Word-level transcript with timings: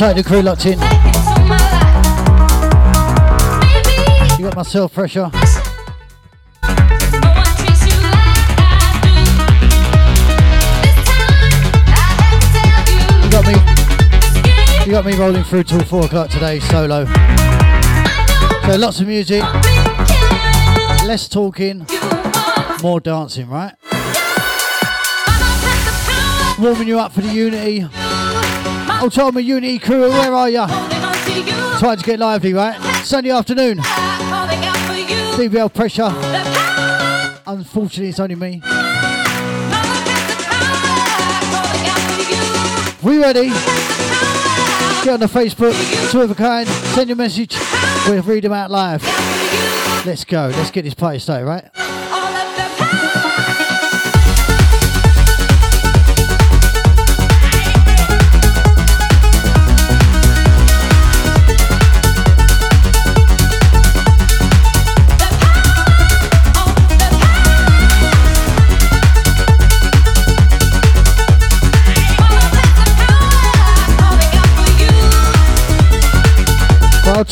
tight 0.00 0.14
the 0.14 0.24
crew 0.24 0.40
locked 0.40 0.64
in. 0.64 0.78
You 4.38 4.46
got 4.46 4.56
myself 4.56 4.94
pressure. 4.94 5.30
You 13.20 13.30
got 13.30 13.46
me. 13.46 13.52
You 14.86 14.90
got 14.90 15.04
me 15.04 15.14
rolling 15.18 15.44
through 15.44 15.64
till 15.64 15.80
four 15.80 16.06
o'clock 16.06 16.30
today, 16.30 16.60
solo. 16.60 17.04
So 18.64 18.76
lots 18.78 19.00
of 19.00 19.06
music, 19.06 19.42
less 21.04 21.28
talking, 21.28 21.86
more 22.82 23.00
dancing, 23.00 23.50
right? 23.50 23.74
Warming 26.58 26.88
you 26.88 26.98
up 26.98 27.12
for 27.12 27.20
the 27.20 27.30
Unity 27.30 27.86
Ultima 29.00 29.40
Unity 29.40 29.78
crew, 29.78 30.10
where 30.10 30.34
are 30.34 30.50
ya? 30.50 30.66
Time 31.78 31.96
to 31.96 32.04
get 32.04 32.18
lively, 32.18 32.52
right? 32.52 32.78
Sunday 33.02 33.30
afternoon. 33.30 33.78
DBL 35.38 35.72
pressure. 35.72 36.12
Unfortunately, 37.46 38.10
it's 38.10 38.20
only 38.20 38.34
me. 38.34 38.60
We 43.02 43.18
ready? 43.18 43.48
Get 45.02 45.14
on 45.14 45.20
the 45.20 45.26
Facebook, 45.26 46.10
two 46.10 46.20
of 46.20 46.30
a 46.30 46.34
kind, 46.34 46.68
send 46.68 47.08
your 47.08 47.16
message, 47.16 47.56
we'll 48.06 48.22
read 48.22 48.44
them 48.44 48.52
out 48.52 48.70
live. 48.70 49.02
Let's 50.04 50.24
go, 50.24 50.48
let's 50.54 50.70
get 50.70 50.82
this 50.82 50.92
party 50.92 51.18
started, 51.18 51.46
right? 51.46 51.79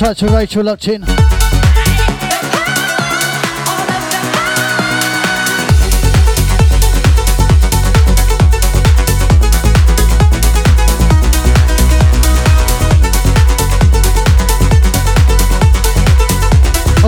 I'll 0.01 0.15
touch 0.15 0.23
Rachel 0.33 0.63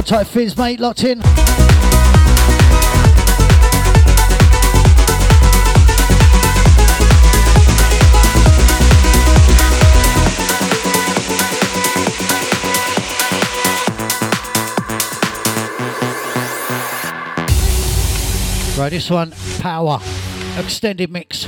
type 0.03 0.27
Fizz 0.27 0.57
mate 0.57 0.81
locked 0.81 1.05
in. 1.05 1.21
Right, 18.81 18.89
this 18.89 19.11
one, 19.11 19.35
Power, 19.59 20.01
extended 20.57 21.11
mix. 21.11 21.47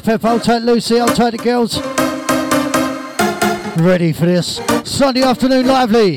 Pepper, 0.00 0.28
hold 0.28 0.42
tight 0.42 0.62
Lucy, 0.62 0.98
hold 0.98 1.14
tight 1.14 1.30
the 1.30 1.38
girls. 1.38 1.80
Ready 3.78 4.12
for 4.12 4.26
this 4.26 4.60
Sunday 4.84 5.22
afternoon 5.22 5.66
lively. 5.66 6.16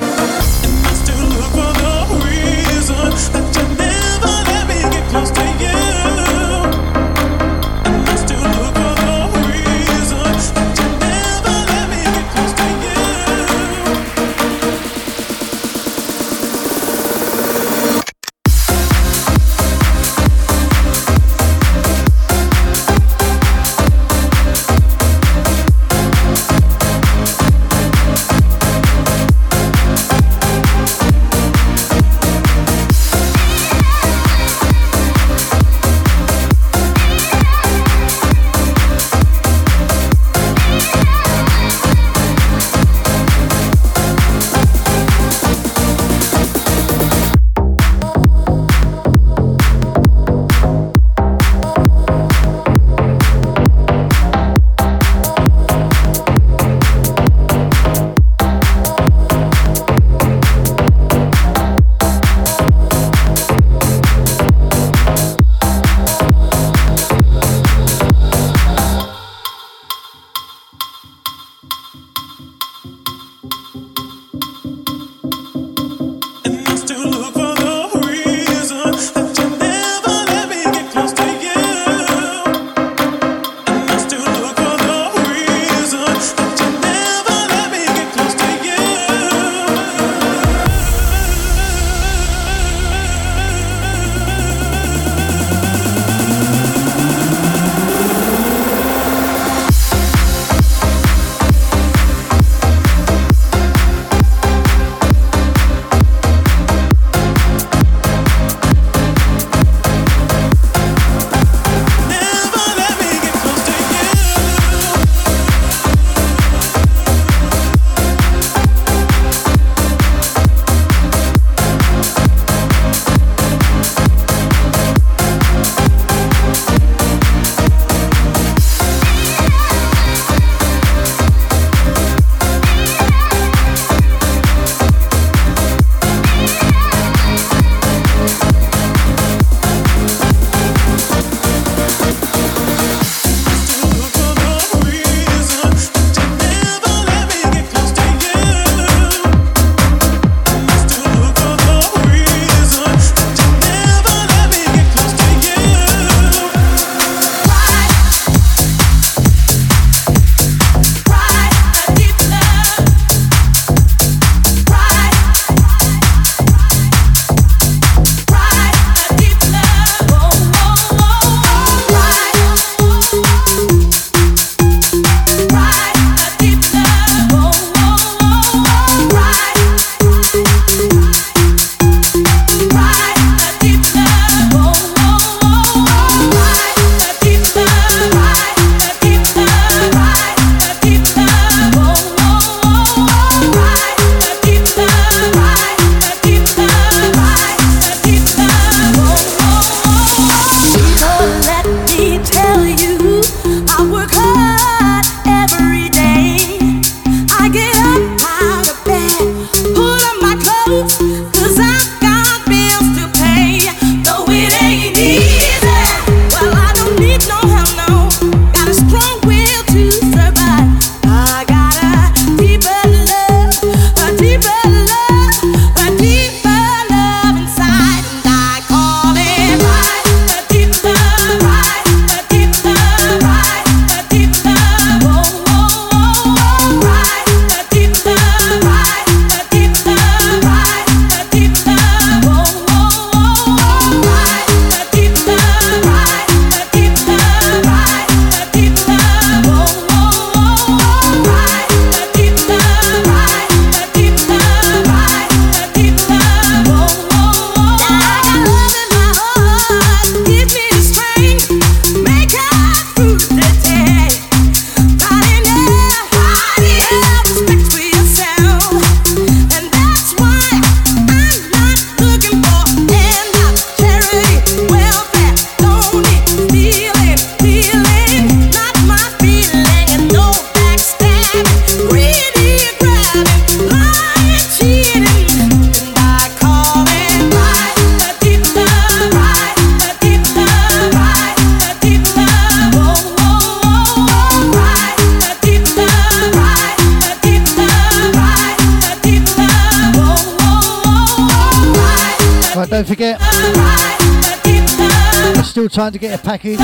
Trying 305.80 305.92
to 305.94 305.98
get 305.98 306.20
a 306.20 306.22
package. 306.22 306.58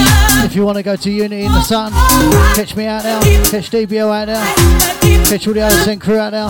If 0.43 0.57
you 0.57 0.65
want 0.65 0.75
to 0.75 0.84
go 0.84 0.98
to 0.98 1.10
Unity 1.10 1.45
in 1.45 1.51
the 1.53 1.62
Sun, 1.62 1.93
catch 2.53 2.75
me 2.75 2.86
out 2.86 3.05
now, 3.05 3.22
catch 3.50 3.72
DBL 3.72 4.13
out 4.13 4.27
now, 4.27 4.43
catch 5.24 5.48
all 5.48 5.53
the 5.53 5.62
other 5.62 5.74
OSN 5.74 6.01
crew 6.01 6.17
out 6.17 6.34
now. 6.34 6.50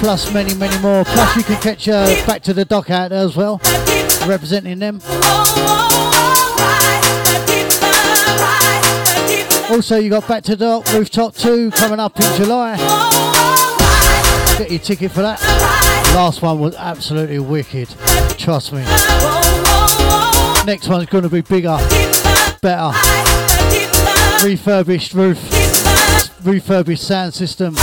Plus 0.00 0.34
many, 0.34 0.52
many 0.54 0.76
more. 0.82 1.04
Plus 1.04 1.36
you 1.36 1.44
can 1.44 1.62
catch 1.62 1.88
uh, 1.88 2.06
Back 2.26 2.42
to 2.42 2.52
the 2.52 2.64
Dock 2.64 2.90
out 2.90 3.10
there 3.10 3.24
as 3.24 3.36
well, 3.36 3.60
representing 4.26 4.80
them. 4.80 5.00
Also, 9.70 9.98
you 9.98 10.10
got 10.10 10.26
Back 10.26 10.42
to 10.42 10.56
Dock 10.56 10.92
Rooftop 10.92 11.36
2 11.36 11.70
coming 11.70 12.00
up 12.00 12.18
in 12.18 12.36
July. 12.36 12.76
Get 14.58 14.72
your 14.72 14.80
ticket 14.80 15.12
for 15.12 15.22
that. 15.22 15.77
Last 16.18 16.42
one 16.42 16.58
was 16.58 16.74
absolutely 16.74 17.38
wicked. 17.38 17.88
Trust 18.36 18.72
me. 18.72 18.80
Next 20.66 20.88
one's 20.88 21.06
going 21.06 21.22
to 21.22 21.30
be 21.30 21.42
bigger, 21.42 21.78
better. 22.60 22.90
Refurbished 24.44 25.14
roof, 25.14 25.38
refurbished 26.44 27.04
sound 27.04 27.34
system. 27.34 27.76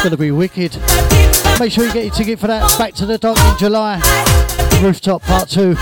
Going 0.00 0.12
to 0.12 0.16
be 0.16 0.30
wicked. 0.30 0.74
Make 1.60 1.70
sure 1.70 1.84
you 1.84 1.92
get 1.92 2.06
your 2.06 2.14
ticket 2.14 2.38
for 2.38 2.46
that. 2.46 2.78
Back 2.78 2.94
to 2.94 3.04
the 3.04 3.18
dock 3.18 3.36
in 3.36 3.58
July. 3.58 4.00
Rooftop 4.82 5.20
part 5.20 5.50
two. 5.50 5.76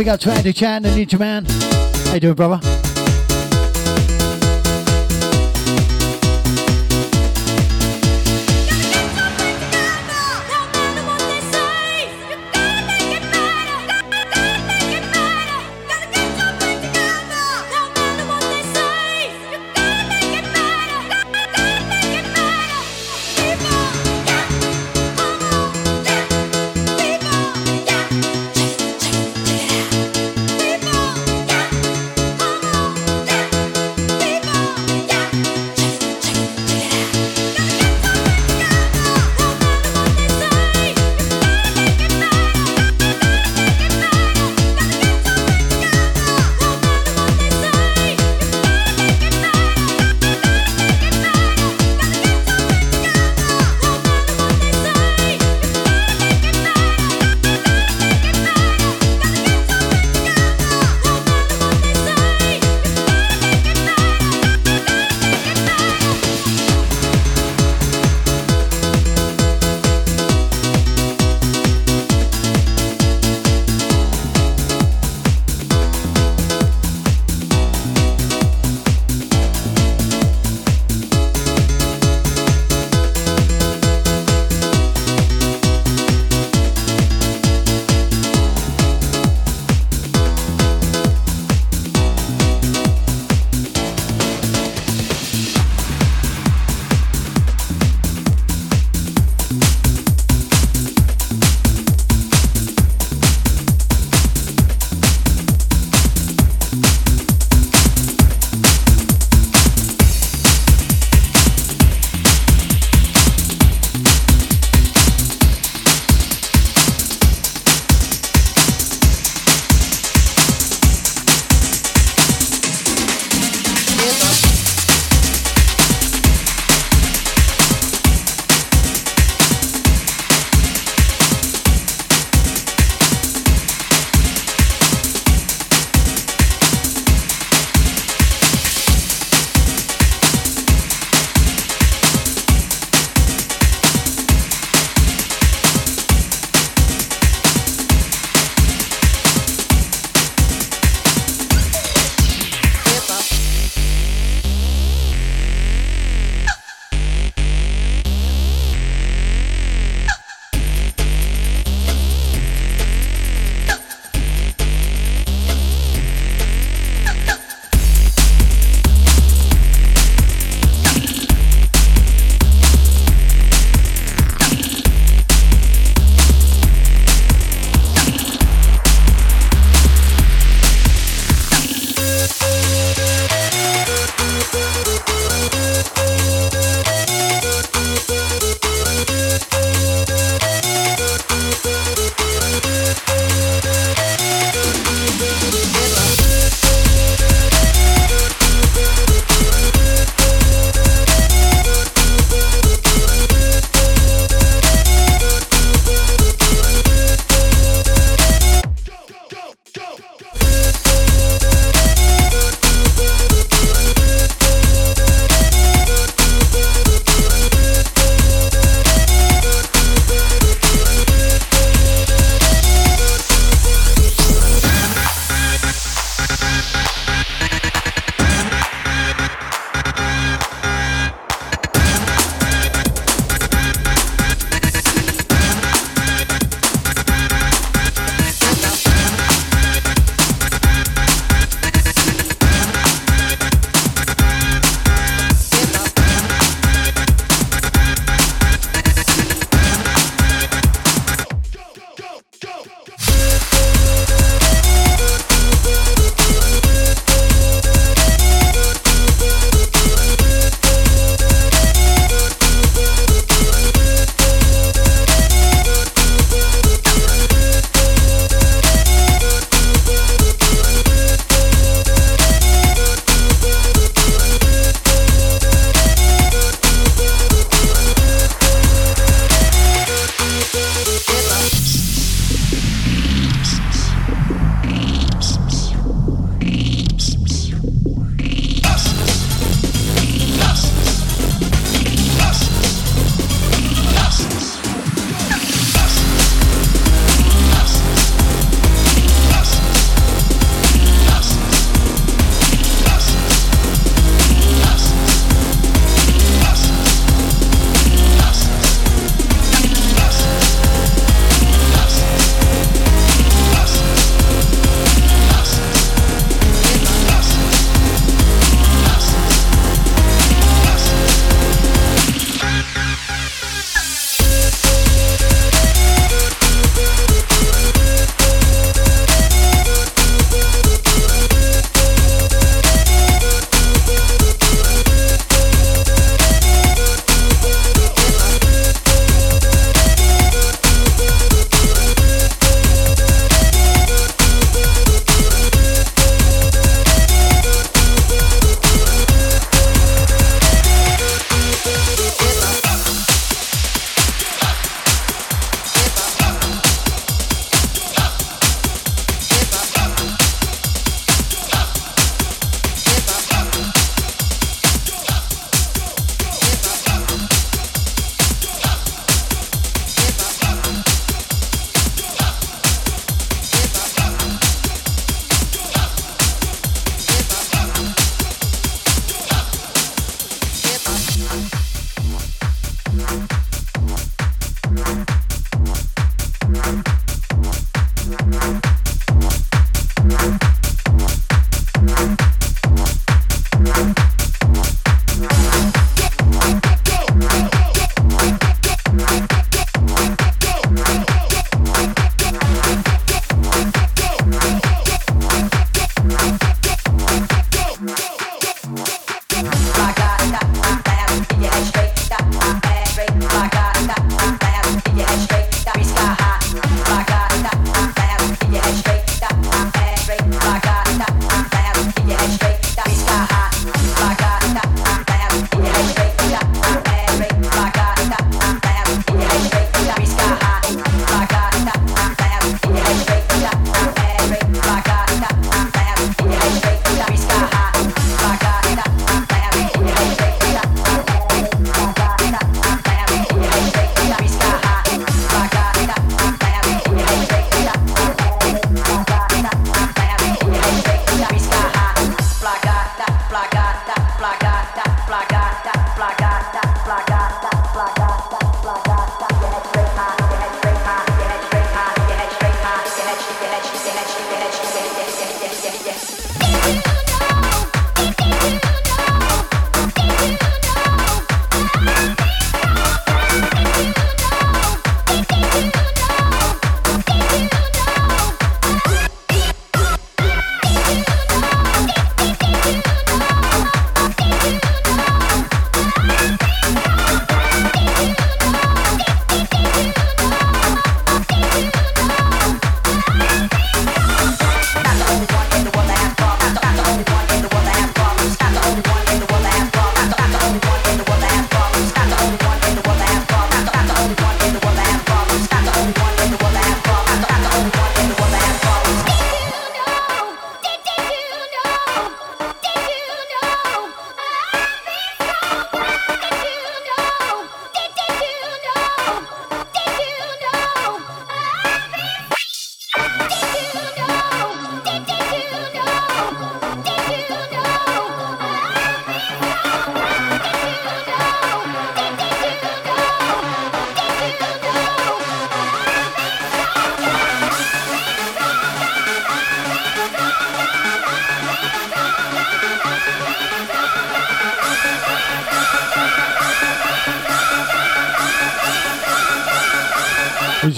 Big 0.00 0.08
up 0.08 0.18
to 0.18 0.32
Andy 0.32 0.50
Chan 0.50 0.82
and 0.86 0.96
Ninja 0.96 1.18
Man. 1.18 1.44
How 2.06 2.14
you 2.14 2.20
doing, 2.20 2.34
brother? 2.34 2.89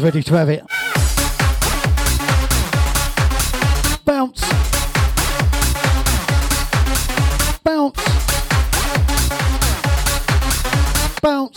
Ready 0.03 0.21
to 0.25 0.35
have 0.35 0.49
it? 0.49 0.65
Bounce. 4.05 4.41
Bounce. 7.63 8.01
Bounce. 11.23 11.57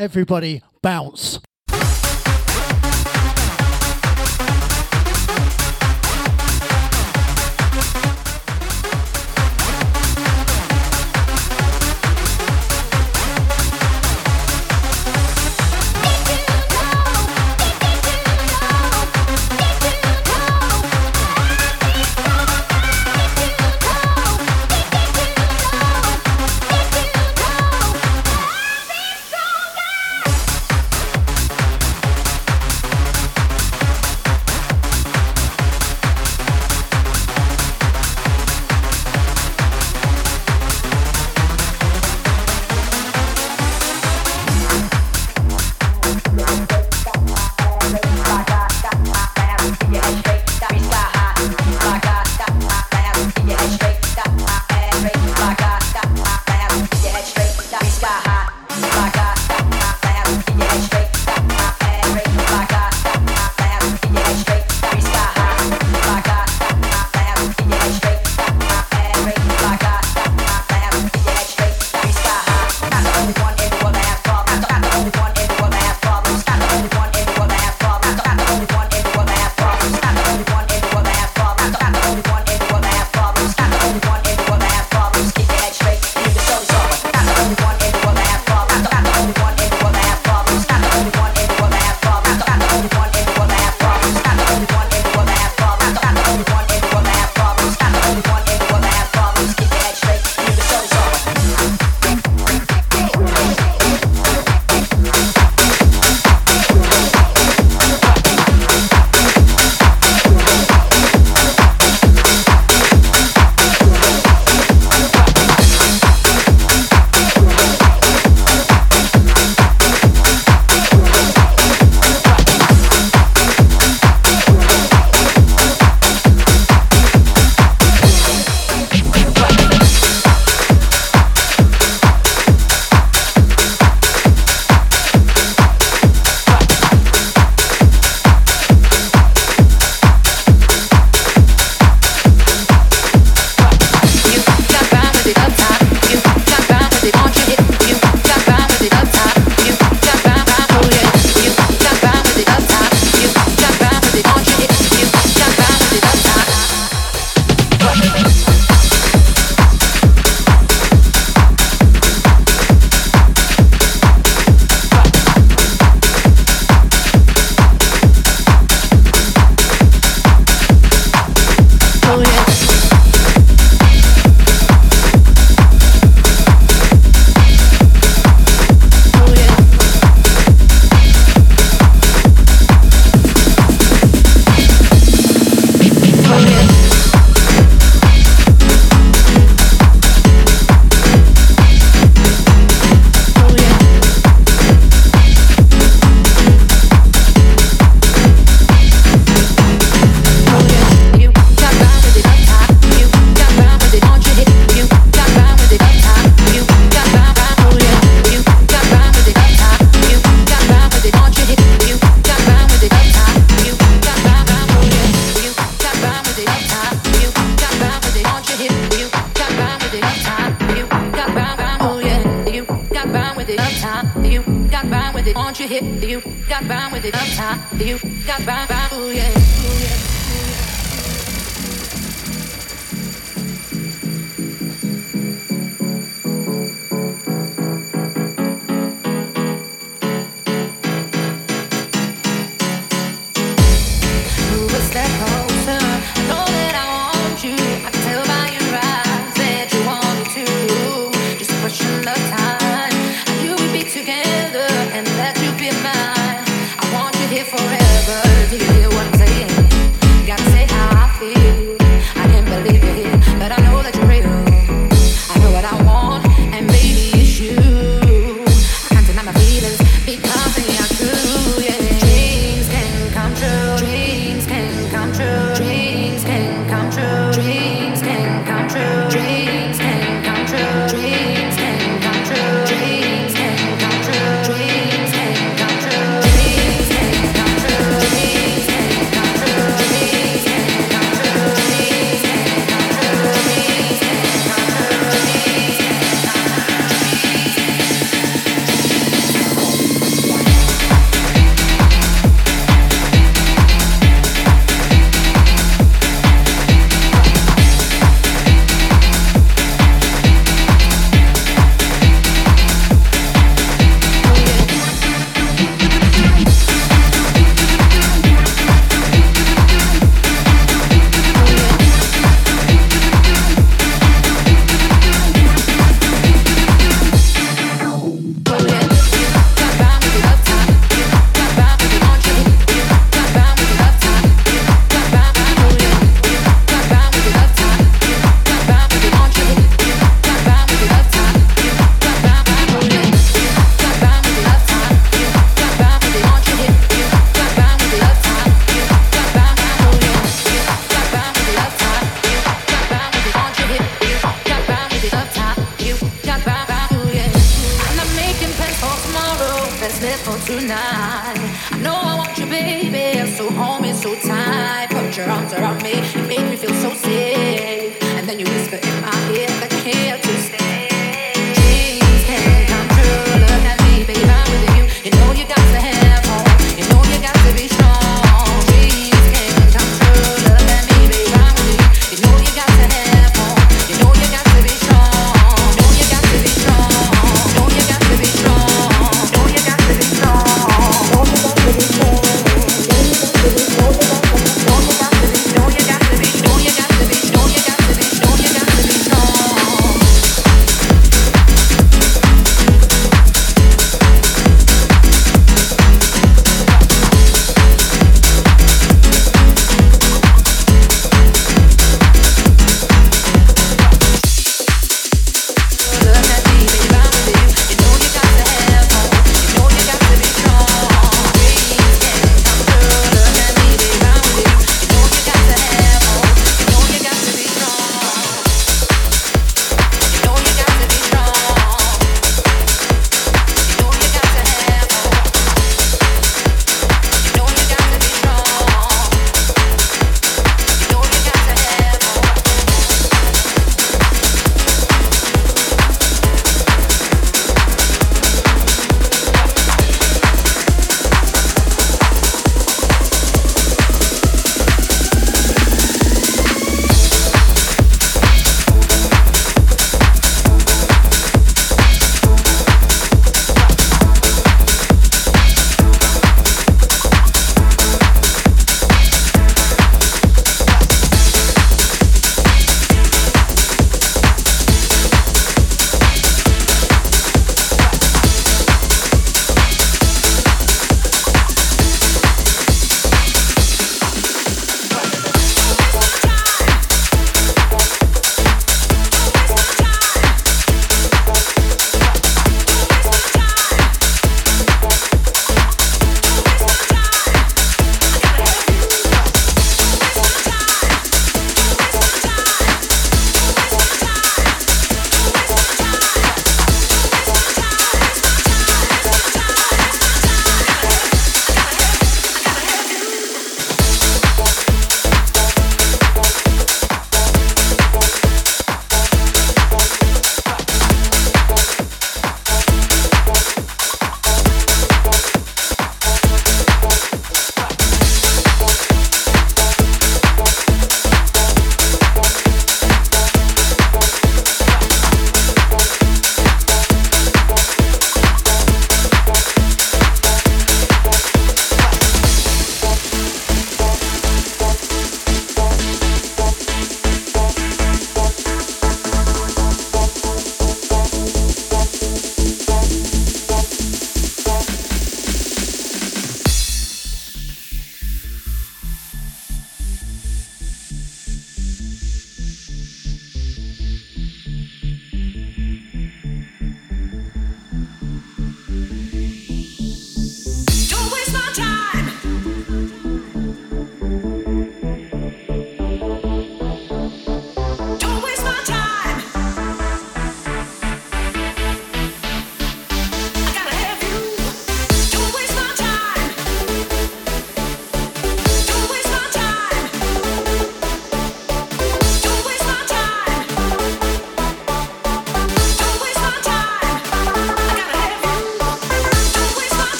Everybody 0.00 0.60
bounce. 0.82 1.35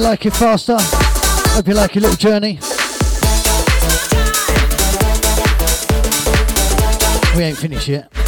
You 0.00 0.06
like 0.06 0.24
it 0.24 0.32
faster. 0.32 0.76
Hope 0.78 1.68
you 1.68 1.74
like 1.74 1.94
your 1.94 2.02
little 2.02 2.16
journey. 2.16 2.58
We 7.36 7.44
ain't 7.44 7.58
finished 7.58 7.88
yet. 7.88 8.19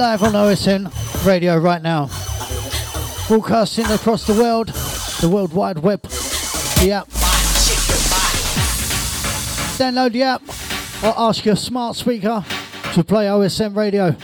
Live 0.00 0.22
on 0.22 0.32
OSN 0.32 1.26
radio 1.26 1.58
right 1.58 1.82
now. 1.82 2.08
Broadcasting 3.28 3.84
across 3.84 4.26
the 4.26 4.32
world, 4.32 4.68
the 5.20 5.28
World 5.28 5.52
Wide 5.52 5.78
Web, 5.80 6.00
the 6.00 6.92
app. 6.92 7.06
Download 9.76 10.10
the 10.10 10.22
app 10.22 10.42
or 11.04 11.12
ask 11.18 11.44
your 11.44 11.54
smart 11.54 11.96
speaker 11.96 12.42
to 12.94 13.04
play 13.04 13.26
OSN 13.26 13.76
radio. 13.76 14.16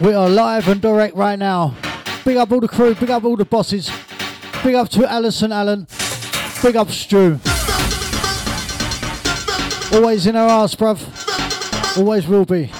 We 0.00 0.14
are 0.14 0.28
live 0.28 0.66
and 0.66 0.80
direct 0.80 1.14
right 1.14 1.38
now. 1.38 1.76
Big 2.24 2.36
up 2.36 2.50
all 2.50 2.58
the 2.58 2.66
crew, 2.66 2.96
big 2.96 3.10
up 3.10 3.22
all 3.22 3.36
the 3.36 3.44
bosses. 3.44 3.88
Big 4.64 4.74
up 4.74 4.88
to 4.88 5.08
Alison 5.08 5.52
Allen. 5.52 5.86
Big 6.60 6.74
up 6.74 6.90
Stu. 6.90 7.38
Always 9.92 10.26
in 10.26 10.34
our 10.34 10.48
ass, 10.48 10.74
bruv. 10.74 11.96
Always 11.96 12.26
will 12.26 12.44
be. 12.44 12.72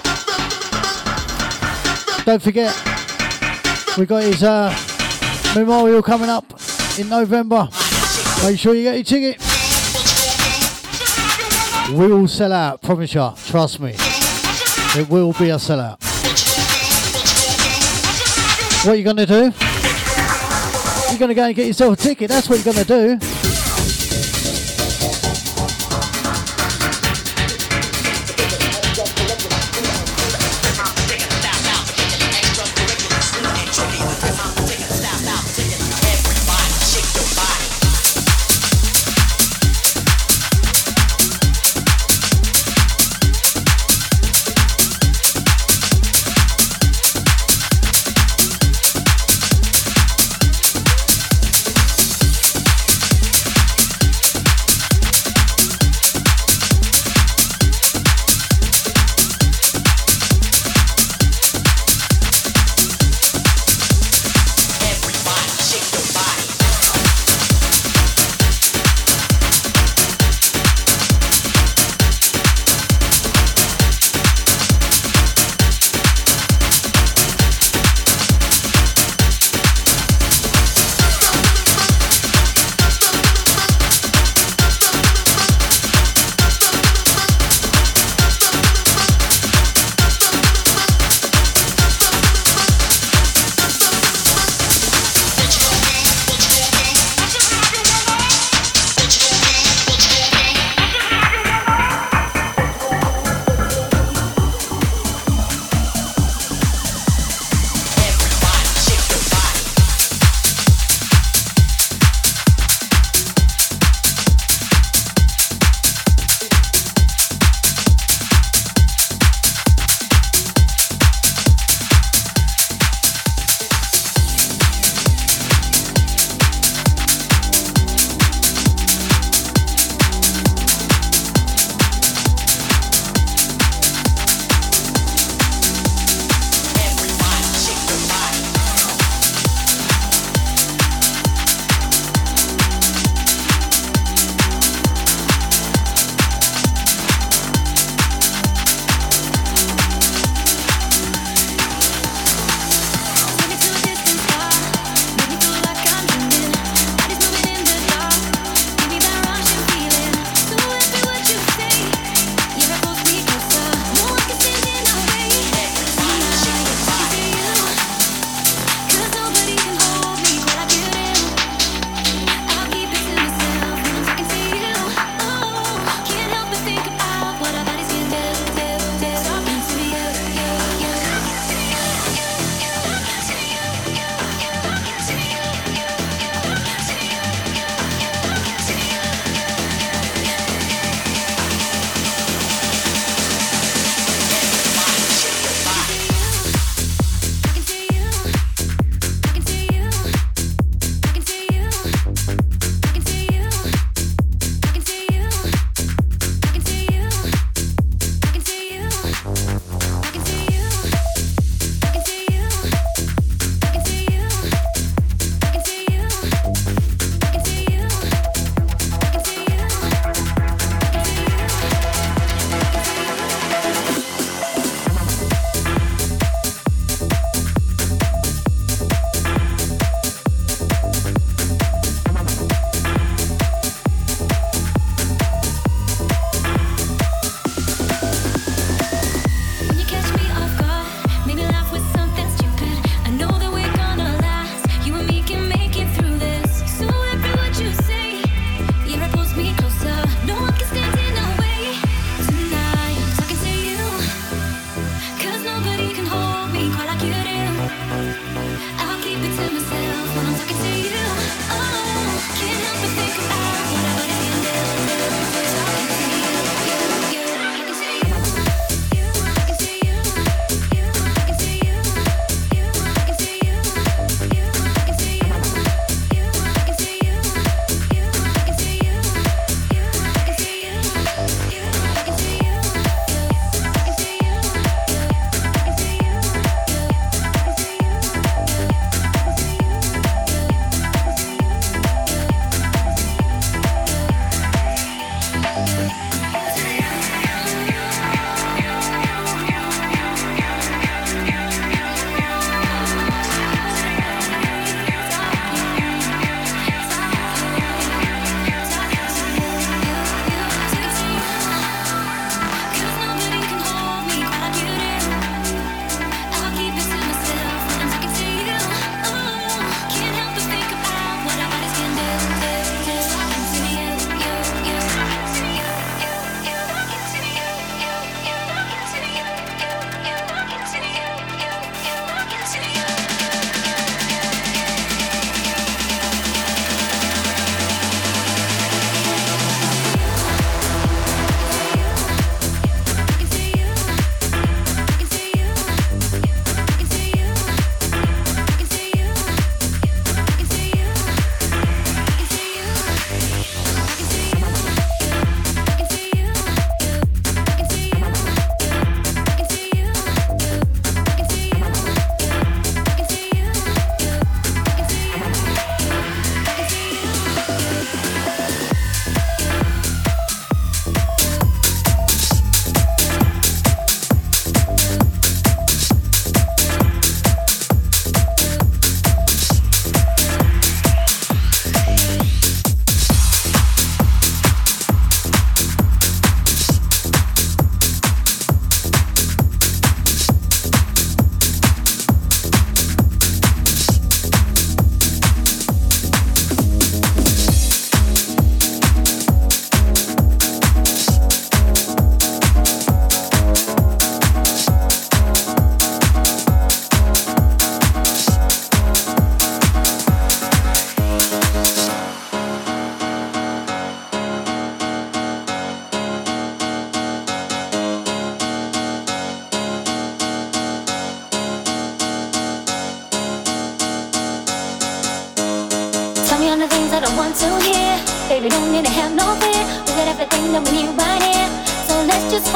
Don't 2.30 2.40
forget, 2.40 2.72
we 3.98 4.06
got 4.06 4.22
his 4.22 4.44
uh, 4.44 4.72
memorial 5.56 6.00
coming 6.00 6.28
up 6.28 6.44
in 6.96 7.08
November. 7.08 7.68
Make 8.44 8.56
sure 8.56 8.72
you 8.72 8.84
get 8.84 8.94
your 8.94 9.02
ticket. 9.02 9.40
We 11.90 12.06
will 12.06 12.28
sell 12.28 12.52
out, 12.52 12.82
promise 12.82 13.14
you. 13.14 13.32
Trust 13.46 13.80
me. 13.80 13.96
It 14.96 15.08
will 15.10 15.32
be 15.32 15.50
a 15.50 15.56
sellout. 15.56 15.98
What 18.86 18.92
are 18.92 18.96
you 18.96 19.02
gonna 19.02 19.26
do? 19.26 19.52
You're 21.10 21.18
gonna 21.18 21.34
go 21.34 21.46
and 21.46 21.56
get 21.56 21.66
yourself 21.66 21.94
a 21.94 22.00
ticket. 22.00 22.28
That's 22.28 22.48
what 22.48 22.64
you're 22.64 22.72
gonna 22.72 22.84
do. 22.84 23.29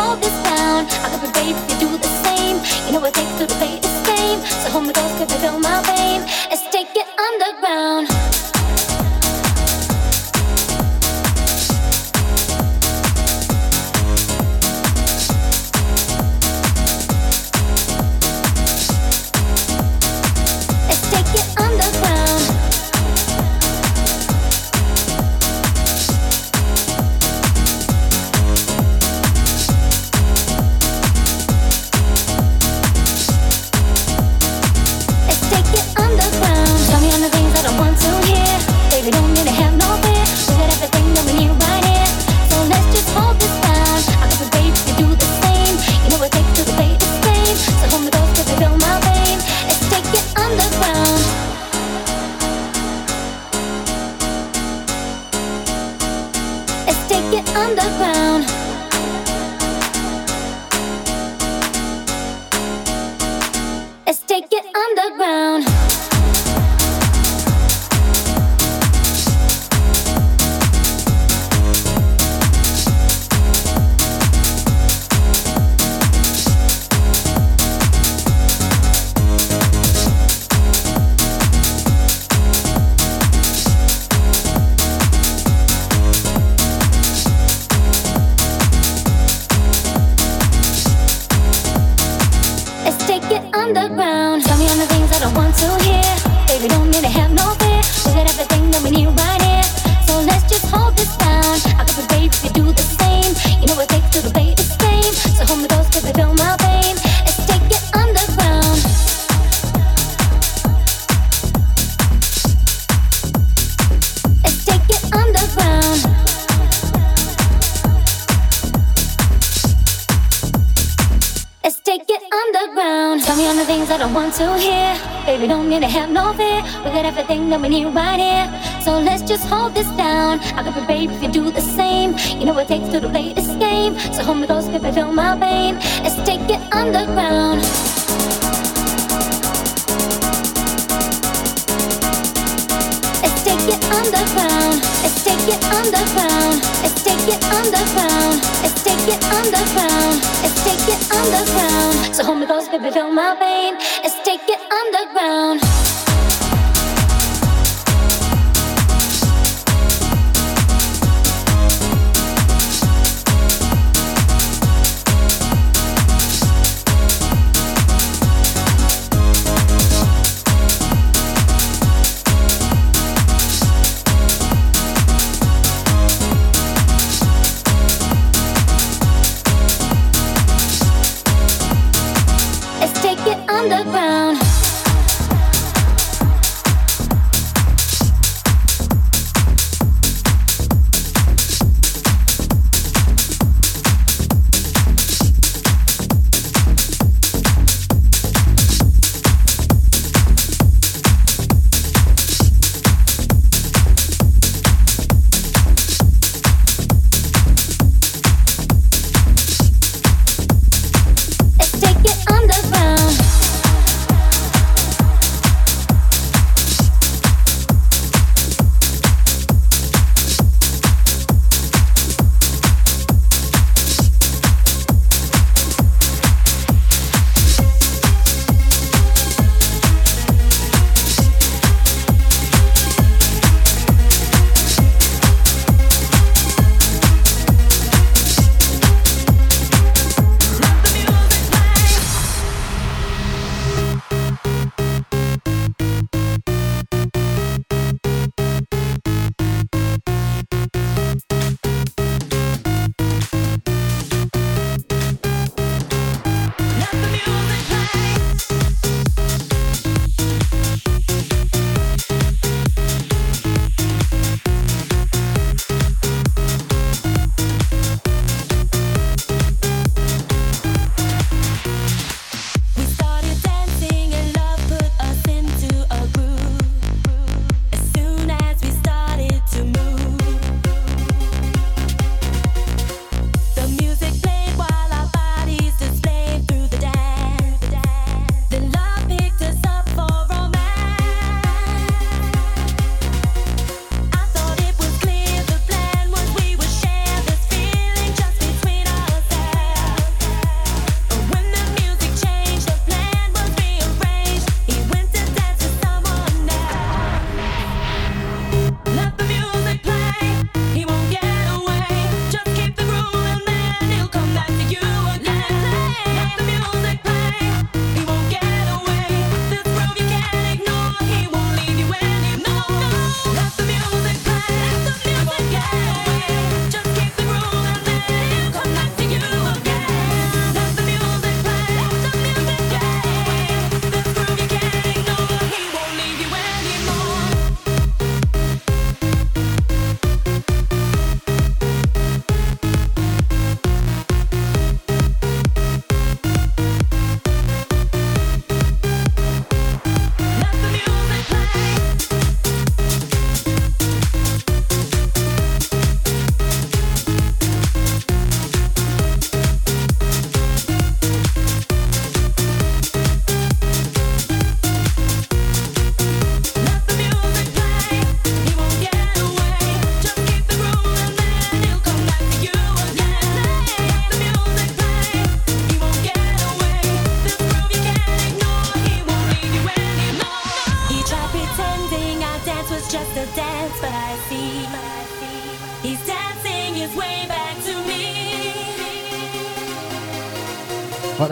hold 0.05 0.21
this 0.21 0.37
down. 0.45 0.87
I 1.05 1.09
got 1.11 1.23
my 1.25 1.33
babe, 1.33 1.57
you 1.69 1.77
do 1.85 1.91
the 1.97 2.13
same. 2.27 2.57
You 2.87 2.93
know 2.93 3.05
it 3.05 3.15
takes 3.15 3.35
to 3.39 3.47
play 3.59 3.81
the 3.81 3.93
game. 4.05 4.41
So 4.61 4.71
hold 4.71 4.87
me 4.87 4.93
close, 4.93 5.13
cause 5.19 5.33
I 5.33 5.39
feel 5.39 5.59
my 5.59 5.81
pain. 5.83 6.21
Let's 6.51 6.65
take 6.71 6.93
it 6.95 7.09
underground. 7.27 8.34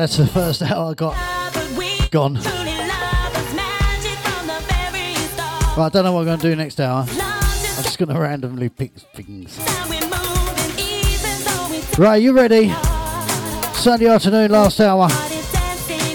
That's 0.03 0.16
the 0.16 0.26
first 0.26 0.62
hour 0.68 0.90
I 0.90 0.94
got 0.94 1.14
gone. 2.11 2.34
Right, 2.34 2.44
I 5.78 5.88
don't 5.92 6.05
know 6.05 6.12
what 6.12 6.20
I'm 6.20 6.26
going 6.26 6.40
to 6.40 6.50
do 6.50 6.57
next 6.57 6.80
hour. 6.80 7.07
I'm 7.09 7.82
just 7.84 7.98
going 7.98 8.09
to 8.09 8.18
randomly 8.18 8.68
pick 8.68 8.94
things. 9.14 9.61
Right, 11.96 12.20
you 12.20 12.32
ready? 12.32 12.70
Sunday 13.74 14.09
afternoon, 14.09 14.50
last 14.50 14.80
hour. 14.80 15.07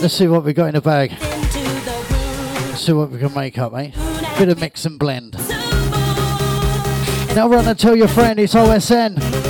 Let's 0.02 0.16
see 0.16 0.28
what 0.28 0.44
we 0.44 0.52
got 0.52 0.66
in 0.66 0.74
the 0.76 0.82
bag. 0.82 1.12
Let's 1.22 2.82
see 2.82 2.92
what 2.92 3.10
we 3.10 3.20
can 3.20 3.34
make 3.34 3.58
up, 3.58 3.74
eh? 3.74 3.92
Bit 4.38 4.50
of 4.50 4.60
mix 4.60 4.86
and 4.86 5.00
blend. 5.00 5.38
Now 7.34 7.48
run 7.48 7.66
and 7.66 7.80
tell 7.80 7.96
your 7.96 8.10
friend 8.10 8.38
it's 8.38 8.54
OSN. 8.54 9.47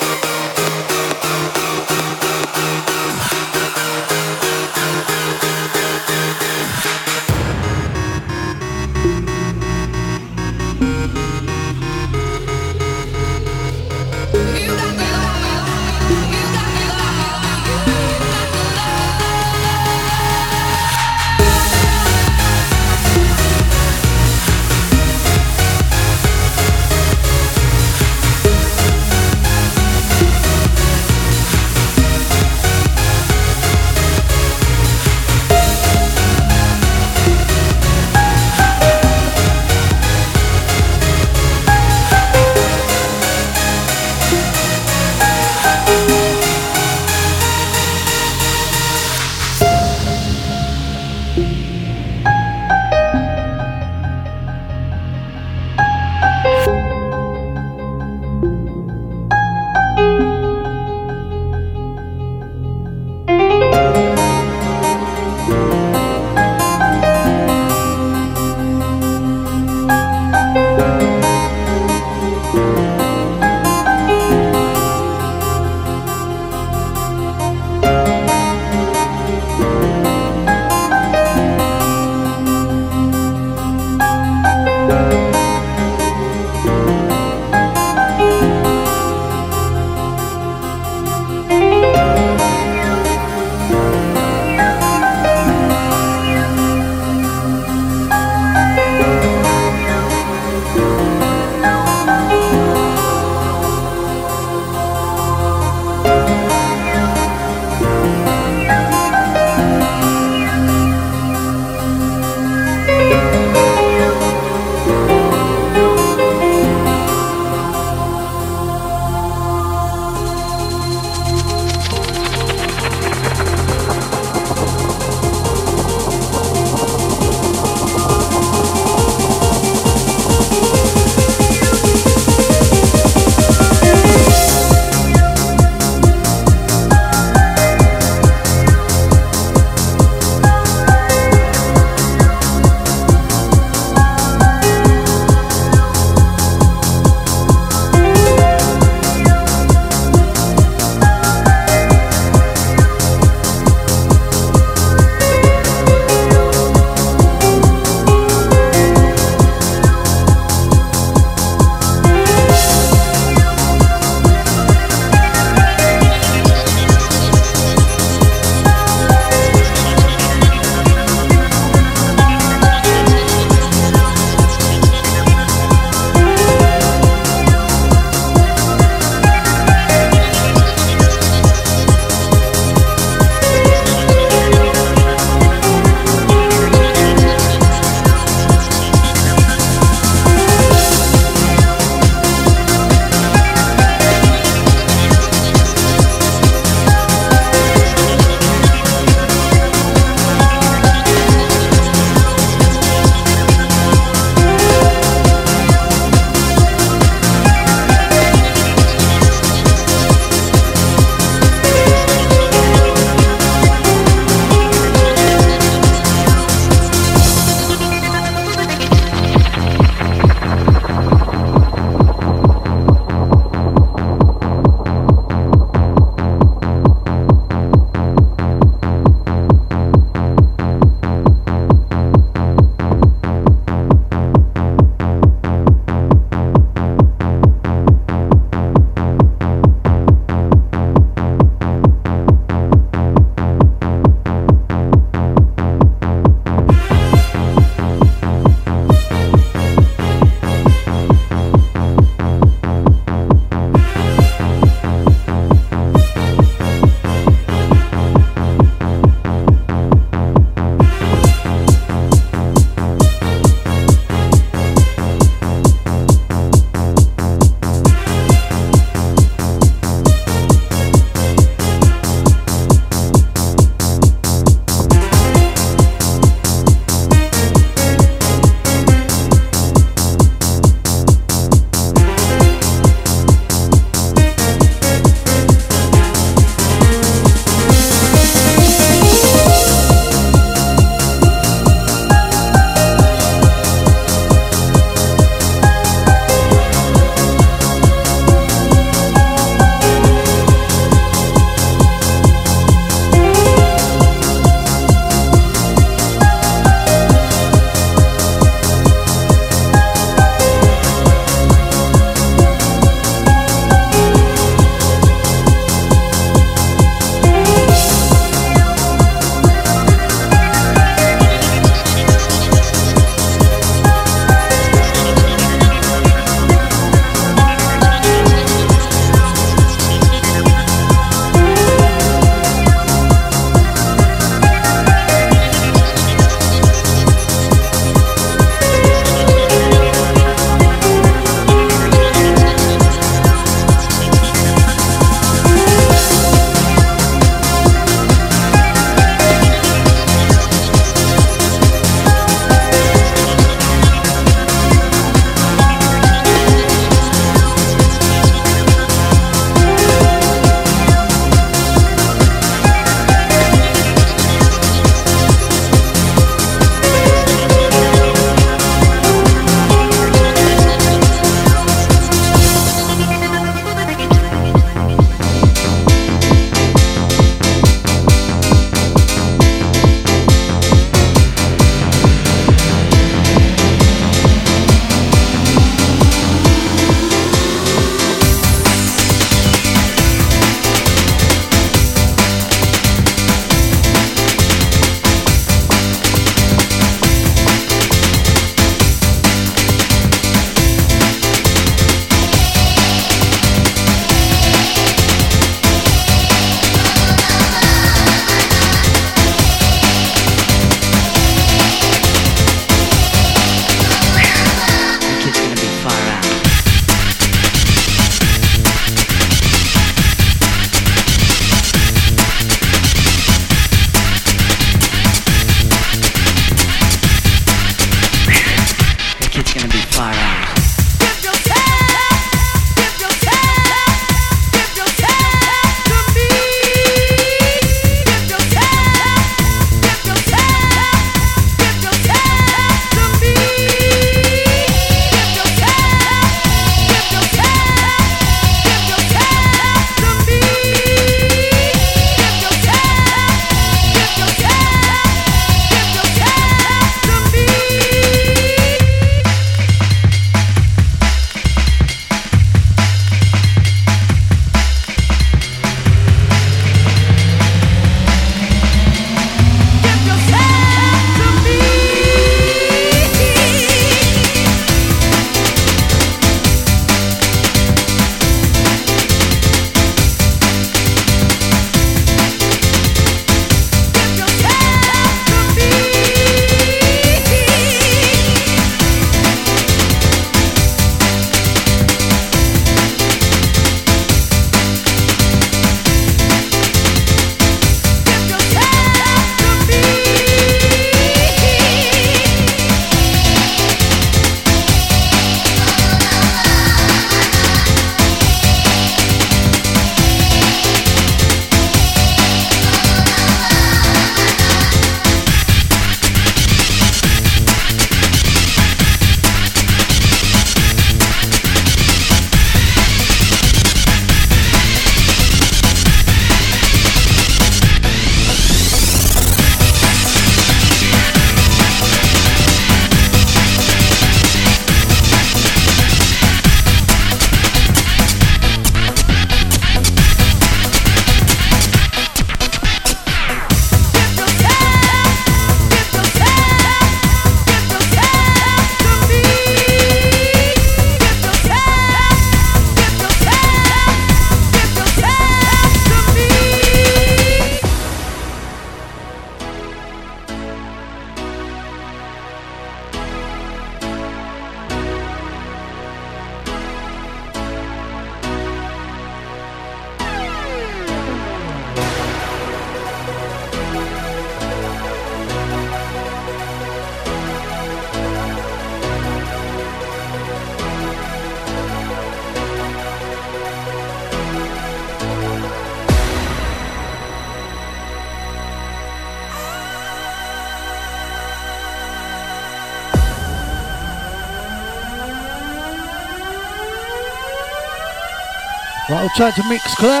Try 599.18 599.32
to 599.32 599.48
mix 599.48 599.74
clan. 599.74 600.00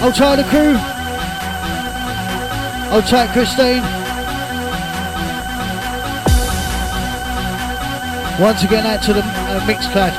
I'll 0.00 0.12
try 0.12 0.36
the 0.36 0.44
crew. 0.44 0.76
I'll 2.92 3.02
try 3.02 3.26
Christine. 3.32 3.82
Once 8.40 8.62
again 8.62 8.86
out 8.86 9.02
to 9.02 9.12
the 9.12 9.24
uh, 9.24 9.64
mix 9.66 9.88
clad. 9.88 10.14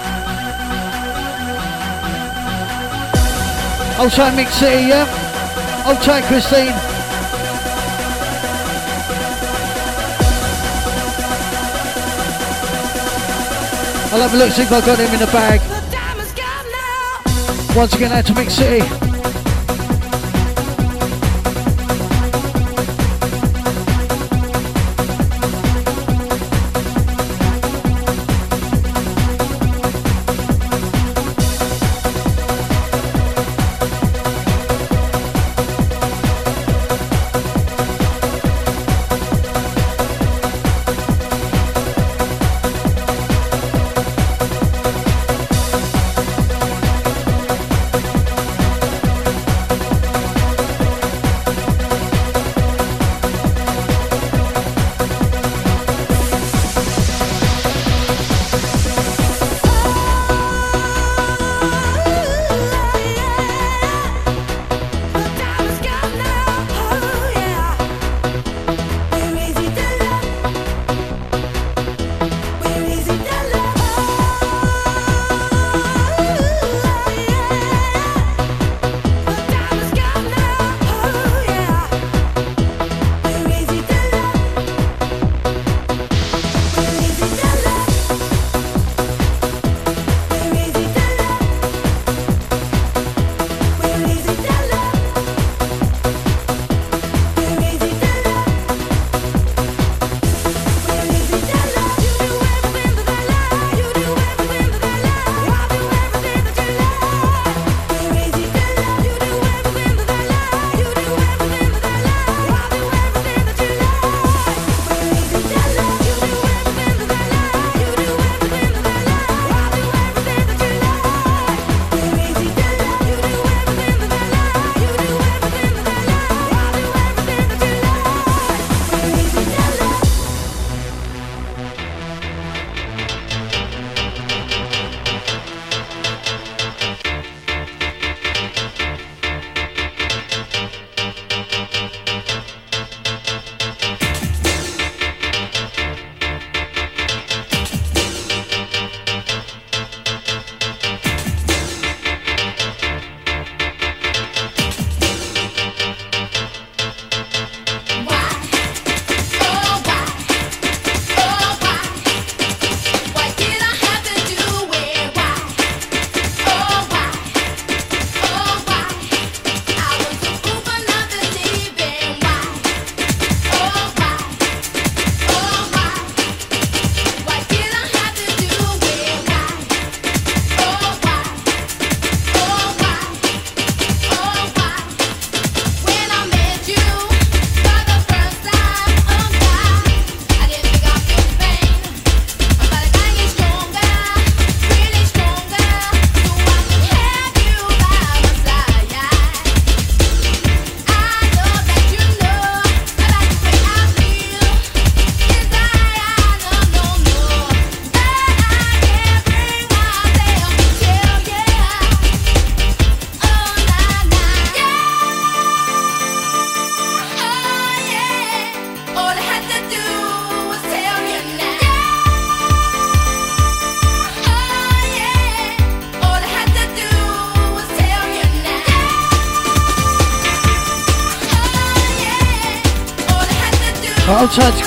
I'll 3.98 4.10
try 4.10 4.36
Mix 4.36 4.54
City, 4.56 4.88
yeah? 4.88 5.06
I'll 5.86 6.04
try 6.04 6.22
Christine. 6.24 6.74
I'll 14.12 14.20
have 14.20 14.34
a 14.34 14.38
look, 14.38 14.52
see 14.52 14.64
if 14.64 14.72
I've 14.74 14.86
got 14.86 15.00
him 15.00 15.14
in 15.14 15.22
the 15.22 15.28
bag. 15.28 15.69
Once 17.76 17.94
again, 17.94 18.12
out 18.12 18.26
to 18.26 18.34
Mix 18.34 18.54
City. 18.54 19.09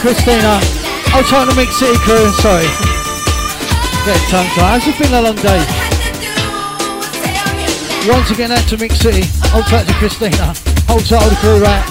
Christina. 0.02 0.58
I'll 1.14 1.22
try 1.22 1.44
to 1.48 1.54
Mix 1.54 1.76
City 1.76 1.96
crew. 1.98 2.28
Sorry. 2.42 2.66
Get 4.04 4.18
tongue 4.28 4.48
tied. 4.58 4.82
It's 4.84 4.98
been 4.98 5.14
a 5.14 5.22
long 5.22 5.36
day. 5.36 5.62
Once 8.10 8.28
again, 8.32 8.50
out 8.50 8.66
to 8.68 8.76
Mix 8.78 8.98
City. 8.98 9.22
I'll 9.54 9.62
try 9.62 9.84
to 9.84 9.92
Christina. 9.94 10.54
Hold 10.88 11.06
tight 11.06 11.28
the 11.28 11.36
crew 11.36 11.62
right. 11.62 11.84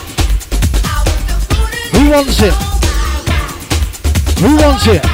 Who 1.94 2.10
wants 2.12 2.42
it? 2.42 2.54
Who 4.42 4.58
wants 4.58 4.88
it? 4.88 5.06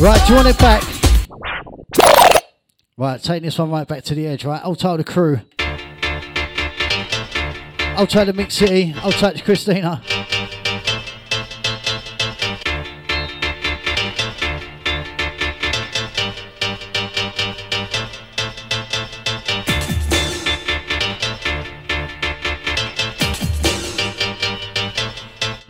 Right, 0.00 0.24
do 0.26 0.32
you 0.32 0.36
want 0.36 0.48
it 0.48 0.58
back? 0.60 0.84
Right, 2.96 3.20
take 3.20 3.42
this 3.42 3.58
one 3.58 3.72
right 3.72 3.88
back 3.88 4.04
to 4.04 4.14
the 4.14 4.28
edge, 4.28 4.44
right? 4.44 4.60
I'll 4.62 4.76
tell 4.76 4.96
the 4.96 5.02
crew. 5.02 5.40
I'll 7.96 8.08
try 8.08 8.24
to 8.24 8.32
Mix 8.32 8.54
City. 8.54 8.92
I'll 8.98 9.12
touch 9.12 9.44
Christina. 9.44 10.02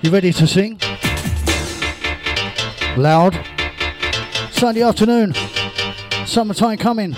You 0.01 0.11
ready 0.11 0.33
to 0.33 0.47
sing? 0.47 0.81
Loud. 2.97 3.39
Sunday 4.51 4.83
afternoon. 4.83 5.35
Summertime 6.27 6.79
coming. 6.79 7.15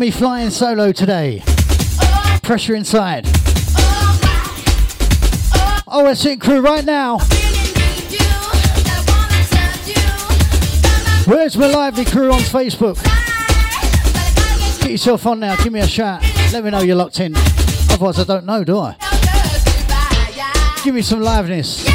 Me 0.00 0.10
flying 0.10 0.48
solo 0.48 0.92
today. 0.92 1.42
Pressure 2.42 2.74
inside. 2.74 3.26
Oh, 5.86 6.04
OSN 6.06 6.40
crew 6.40 6.62
right 6.62 6.86
now. 6.86 7.18
Where's 11.26 11.54
my 11.58 11.66
lively 11.66 12.06
crew 12.06 12.32
on 12.32 12.40
Facebook? 12.40 12.96
Get 14.80 14.90
yourself 14.90 15.26
on 15.26 15.38
now. 15.38 15.56
Give 15.56 15.70
me 15.70 15.80
a 15.80 15.86
shout. 15.86 16.22
Let 16.50 16.64
me 16.64 16.70
know 16.70 16.80
you're 16.80 16.96
locked 16.96 17.20
in. 17.20 17.34
Otherwise, 17.90 18.18
I 18.20 18.24
don't 18.24 18.46
know, 18.46 18.64
do 18.64 18.78
I? 18.78 18.96
Give 20.82 20.94
me 20.94 21.02
some 21.02 21.20
liveness. 21.20 21.89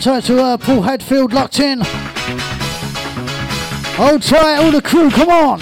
Tight 0.00 0.24
to 0.24 0.42
uh, 0.42 0.56
Paul 0.56 0.80
Hadfield 0.80 1.34
locked 1.34 1.60
in. 1.60 1.80
Hold 3.96 4.22
tight, 4.22 4.56
all 4.56 4.70
the 4.70 4.80
crew, 4.80 5.10
come 5.10 5.28
on. 5.28 5.60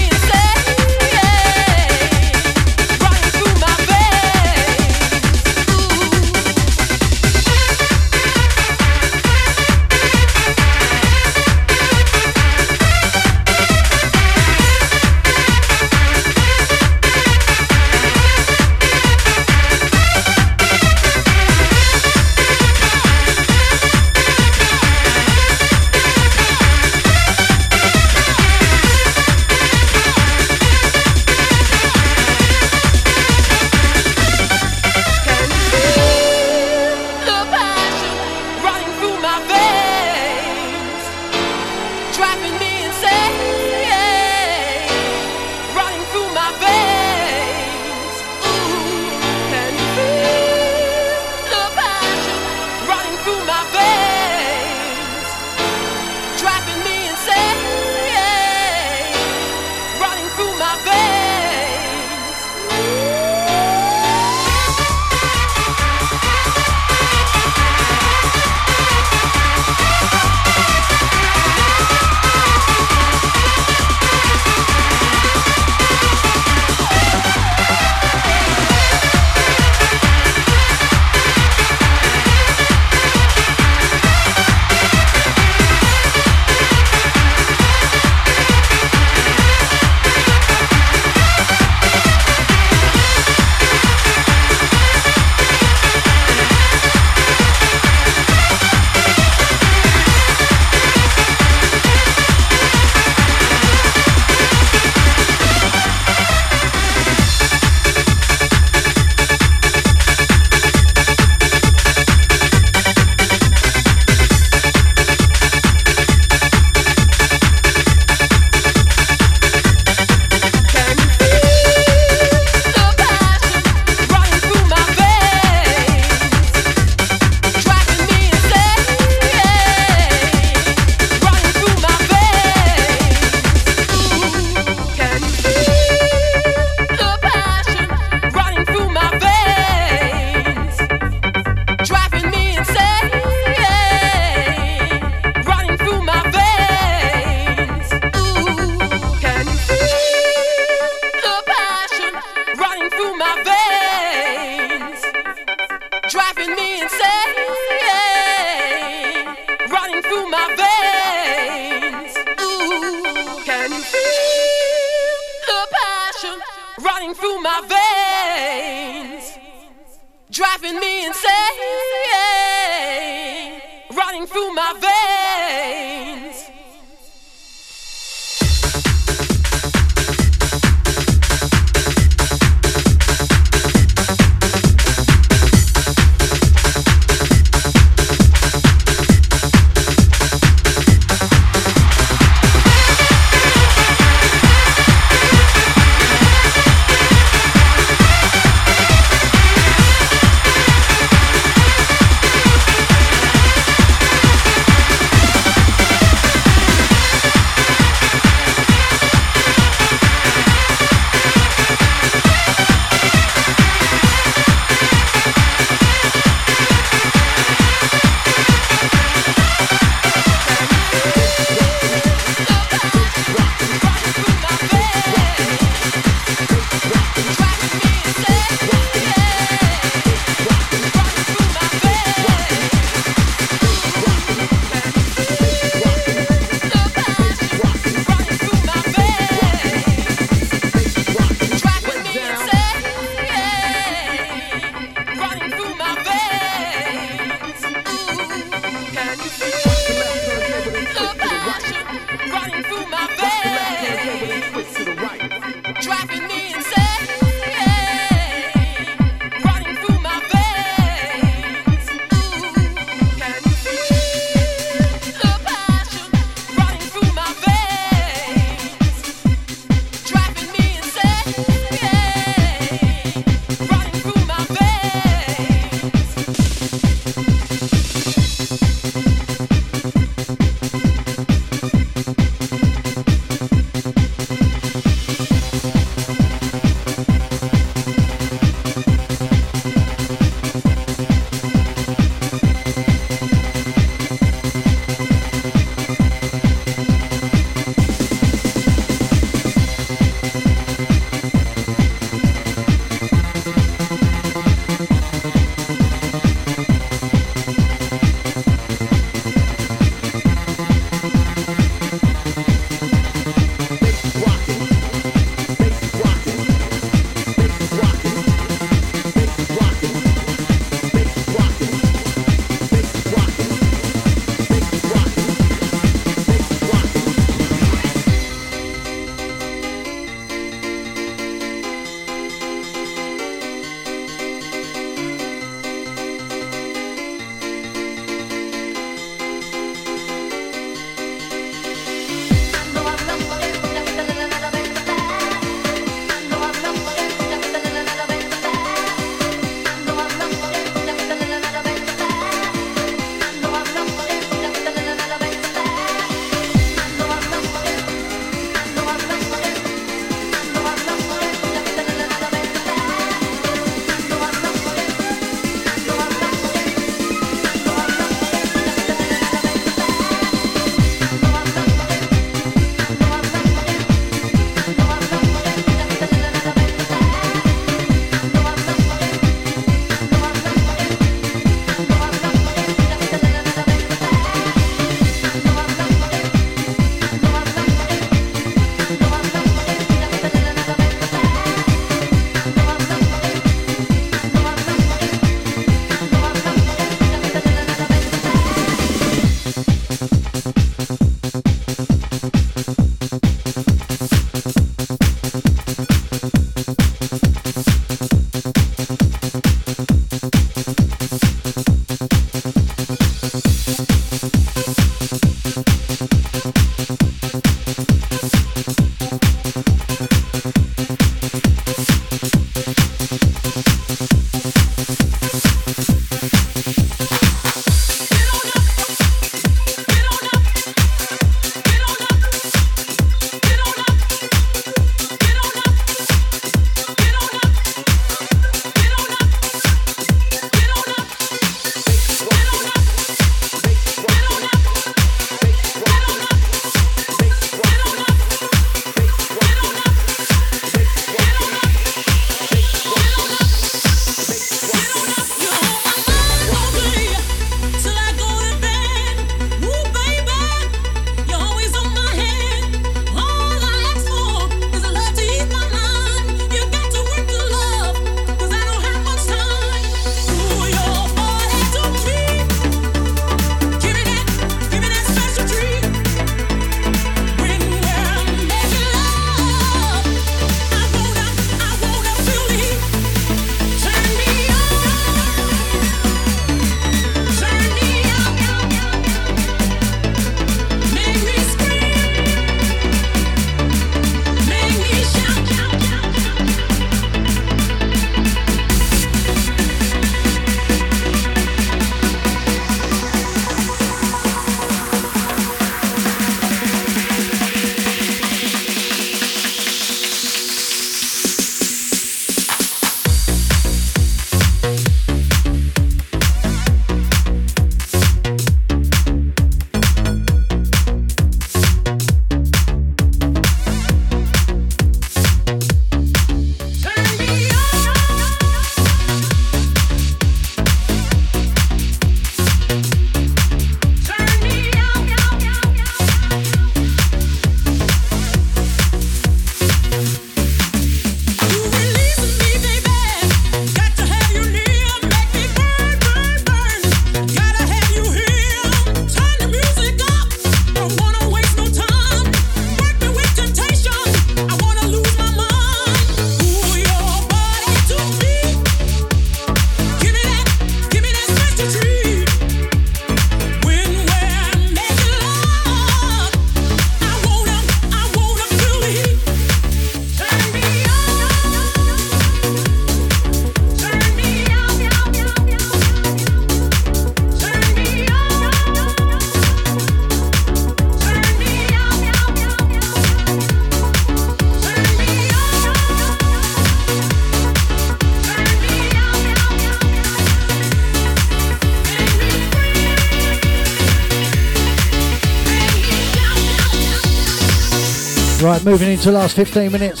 Right, 598.54 598.64
moving 598.64 598.92
into 598.92 599.10
the 599.10 599.18
last 599.18 599.34
15 599.34 599.72
minutes. 599.72 600.00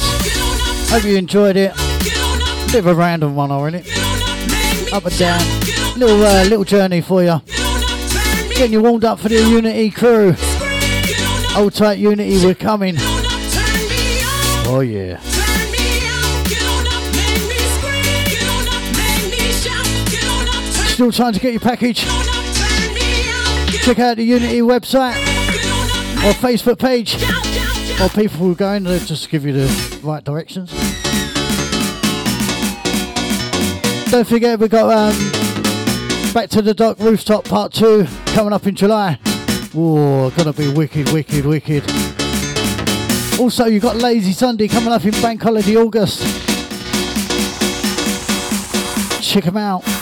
Hope 0.88 1.02
you 1.02 1.16
enjoyed 1.16 1.56
it. 1.56 1.74
Bit 2.70 2.76
of 2.76 2.86
a 2.86 2.94
random 2.94 3.34
one, 3.34 3.50
aren't 3.50 3.74
it? 3.74 4.92
Up 4.92 5.04
and 5.04 5.18
down. 5.18 5.40
Little 5.98 6.22
uh, 6.22 6.44
little 6.44 6.62
journey 6.62 7.00
for 7.00 7.24
you. 7.24 7.40
Getting 8.50 8.74
you 8.74 8.82
warmed 8.82 9.04
up 9.04 9.18
for 9.18 9.28
the 9.28 9.42
Unity 9.42 9.90
crew. 9.90 10.36
Old 11.56 11.74
tight 11.74 11.98
Unity, 11.98 12.44
we're 12.44 12.54
coming. 12.54 12.94
Oh 14.68 14.84
yeah. 14.86 15.18
Still 20.86 21.10
trying 21.10 21.32
to 21.32 21.40
get 21.40 21.54
your 21.54 21.60
package. 21.60 22.02
Check 23.82 23.98
out 23.98 24.16
the 24.16 24.24
Unity 24.24 24.60
website 24.60 25.16
or 26.24 26.32
Facebook 26.34 26.78
page. 26.78 27.16
Or 28.02 28.08
people 28.10 28.48
will 28.48 28.54
go 28.54 28.78
there 28.78 28.98
just 28.98 29.30
give 29.30 29.44
you 29.44 29.52
the 29.52 30.00
right 30.02 30.22
directions. 30.22 30.70
Don't 34.10 34.26
forget 34.26 34.58
we 34.58 34.68
got 34.68 34.90
um, 34.90 35.44
Back 36.34 36.50
to 36.50 36.62
the 36.62 36.74
Dock 36.74 36.98
Rooftop 36.98 37.44
Part 37.44 37.72
2 37.72 38.06
coming 38.26 38.52
up 38.52 38.66
in 38.66 38.74
July. 38.74 39.20
Whoa, 39.72 40.30
gonna 40.30 40.52
be 40.52 40.68
wicked, 40.68 41.10
wicked, 41.12 41.46
wicked. 41.46 41.84
Also, 43.38 43.66
you 43.66 43.78
got 43.78 43.96
Lazy 43.96 44.32
Sunday 44.32 44.66
coming 44.66 44.92
up 44.92 45.04
in 45.04 45.12
Bank 45.22 45.40
Holiday 45.40 45.76
August. 45.76 46.22
Check 49.22 49.44
them 49.44 49.56
out. 49.56 49.93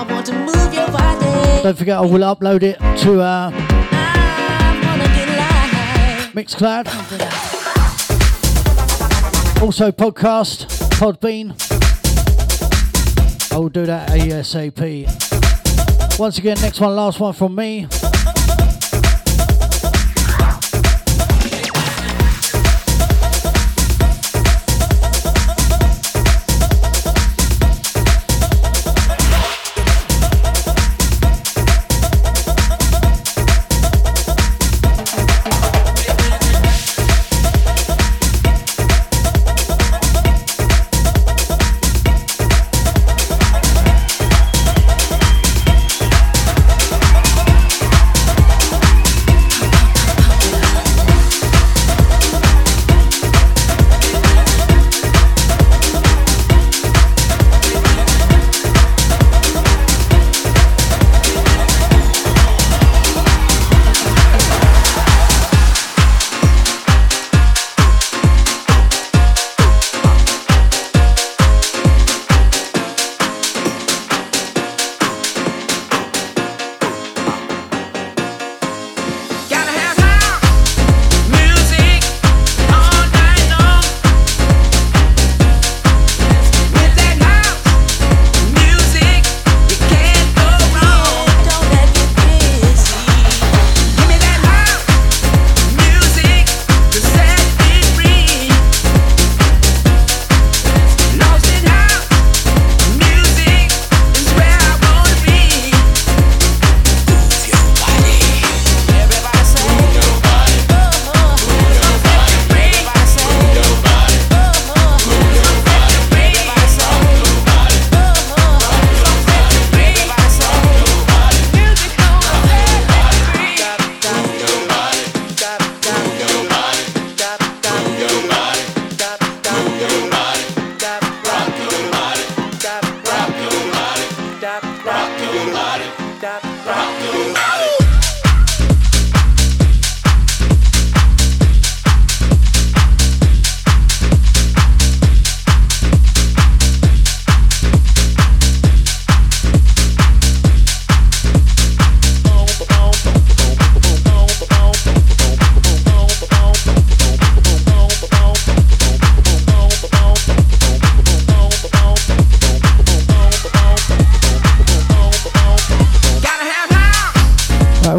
Don't 1.63 1.79
forget 1.79 1.99
I 1.99 2.01
will 2.01 2.35
upload 2.35 2.63
it 2.63 2.79
to 3.03 3.21
uh, 3.21 3.51
Mixcloud. 6.33 6.87
Also 9.63 9.91
podcast, 9.91 10.67
Podbean. 10.99 11.55
I 13.53 13.59
will 13.59 13.69
do 13.69 13.87
that 13.87 14.11
ASAP. 14.11 15.07
Once 16.19 16.39
again, 16.39 16.57
next 16.61 16.81
one, 16.81 16.95
last 16.95 17.21
one 17.21 17.33
from 17.33 17.55
me. 17.55 17.87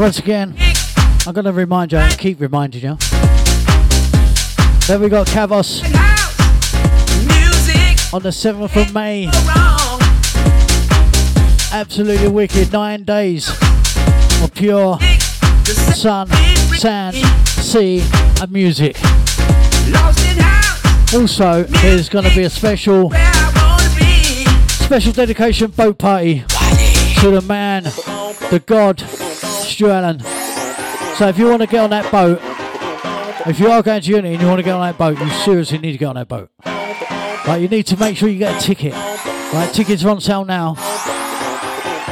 Once 0.08 0.20
again, 0.20 0.56
I'm 1.28 1.34
going 1.34 1.44
to 1.44 1.52
remind 1.52 1.92
you, 1.92 1.98
and 1.98 2.18
keep 2.18 2.40
reminding 2.40 2.82
you. 2.82 2.98
Then 4.88 5.02
we 5.02 5.10
got 5.10 5.28
Kavos 5.28 5.84
on 8.14 8.22
the 8.22 8.30
7th 8.30 8.82
of 8.82 8.94
May. 8.94 9.30
Absolutely 11.78 12.30
wicked. 12.30 12.72
Nine 12.72 13.04
days 13.04 13.50
of 14.42 14.54
pure 14.54 14.98
sun, 15.66 16.30
sand, 16.78 17.18
sea, 17.46 18.02
and 18.42 18.50
music. 18.50 18.98
Also, 21.14 21.64
there's 21.64 22.08
going 22.08 22.24
to 22.24 22.34
be 22.34 22.44
a 22.44 22.50
special, 22.50 23.12
special 24.70 25.12
dedication 25.12 25.70
boat 25.72 25.98
party 25.98 26.46
to 27.20 27.30
the 27.30 27.44
man, 27.46 27.84
the 27.84 28.64
god, 28.66 29.04
Stu 29.68 29.90
Allen. 29.90 30.20
So 31.18 31.28
if 31.28 31.38
you 31.38 31.50
want 31.50 31.62
to 31.62 31.68
get 31.68 31.80
on 31.80 31.90
that 31.92 32.12
boat, 32.12 32.40
if 33.48 33.60
you 33.60 33.70
are 33.70 33.82
going 33.82 34.02
to 34.02 34.10
uni 34.10 34.34
and 34.34 34.42
you 34.42 34.48
want 34.48 34.60
to 34.60 34.64
get 34.64 34.74
on 34.74 34.82
that 34.82 34.98
boat, 34.98 35.20
you 35.20 35.30
seriously 35.30 35.78
need 35.78 35.94
to 35.94 35.98
get 35.98 36.08
on 36.08 36.16
that 36.16 36.28
boat. 36.28 36.50
Right, 36.66 37.62
you 37.62 37.68
need 37.68 37.88
to 37.88 37.98
make 37.98 38.18
sure 38.18 38.30
you 38.30 38.40
get 38.40 38.62
a 38.62 38.66
ticket. 38.66 38.94
Right, 38.94 39.70
tickets 39.74 40.04
are 40.04 40.10
on 40.10 40.22
sale 40.22 40.46
now. 40.46 40.76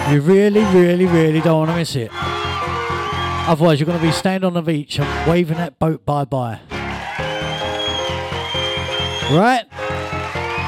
You 0.09 0.21
really, 0.21 0.63
really, 0.65 1.05
really 1.05 1.41
don't 1.41 1.59
want 1.59 1.71
to 1.71 1.75
miss 1.75 1.95
it. 1.95 2.09
Otherwise, 2.13 3.79
you're 3.79 3.87
going 3.87 3.99
to 3.99 4.05
be 4.05 4.11
standing 4.11 4.47
on 4.47 4.53
the 4.53 4.61
beach 4.61 4.99
and 4.99 5.29
waving 5.29 5.57
that 5.57 5.77
boat 5.77 6.05
bye 6.05 6.25
bye. 6.25 6.59
Right? 9.31 9.65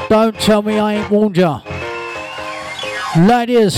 Don't 0.09 0.39
tell 0.39 0.61
me 0.61 0.79
I 0.79 0.95
ain't 0.95 1.11
warned 1.11 1.37
ya. 1.37 1.61
Ladies. 3.15 3.77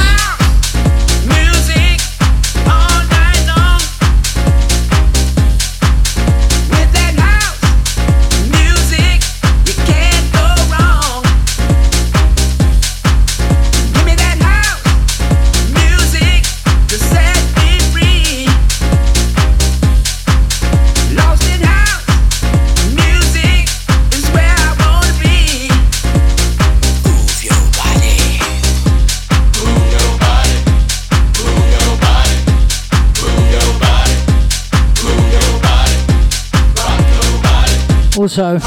Also, 38.20 38.60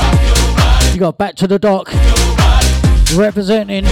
you 0.94 0.98
got 0.98 1.18
Back 1.18 1.34
to 1.36 1.46
the 1.46 1.58
Dock 1.58 1.92
representing 3.14 3.84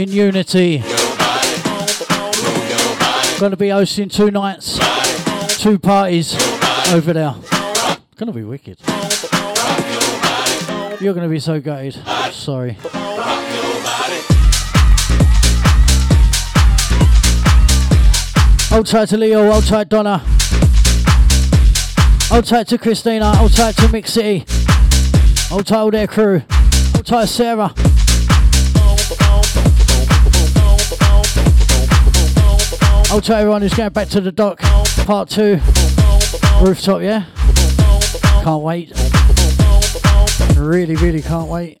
in 0.00 0.10
Unity. 0.10 0.78
To 3.38 3.56
be 3.58 3.68
hosting 3.68 4.08
two 4.08 4.30
nights, 4.30 4.78
two 5.58 5.78
parties 5.78 6.34
over 6.90 7.12
there. 7.12 7.34
To 8.16 8.32
be 8.32 8.44
wicked. 8.44 8.78
You're 11.02 11.12
to 11.12 11.28
be 11.28 11.38
so 11.38 11.60
gutted. 11.60 11.98
Sorry. 12.32 12.78
Hold 18.70 18.86
tight 18.86 19.08
to 19.10 19.18
Leo, 19.18 19.52
hold 19.52 19.66
tight 19.66 19.90
Donna. 19.90 20.22
Hold 22.30 22.46
tight 22.46 22.68
to 22.68 22.78
Christina, 22.78 23.36
hold 23.36 23.52
tight 23.52 23.76
to 23.76 23.88
Mix 23.88 24.14
City. 24.14 24.46
Hold 25.52 25.66
tight 25.66 25.76
all 25.76 25.90
their 25.90 26.06
crew. 26.06 26.40
Hold 26.94 27.04
tight 27.04 27.26
Sarah. 27.26 27.74
I'll 33.12 33.20
tell 33.20 33.36
everyone 33.36 33.60
who's 33.60 33.74
going 33.74 33.92
back 33.92 34.08
to 34.08 34.22
the 34.22 34.32
dock. 34.32 34.60
Part 35.04 35.28
two. 35.28 35.60
Rooftop, 36.62 37.02
yeah? 37.02 37.26
Can't 38.42 38.62
wait. 38.62 38.92
Really, 40.56 40.96
really 40.96 41.20
can't 41.20 41.48
wait. 41.48 41.80